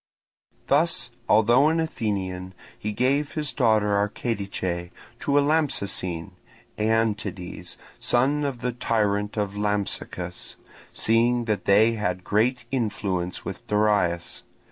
[0.65, 4.89] Thus, although an Athenian, he gave his daughter, Archedice,
[5.19, 6.31] to a Lampsacene,
[6.79, 10.55] Aeantides, son of the tyrant of Lampsacus,
[10.91, 14.41] seeing that they had great influence with Darius.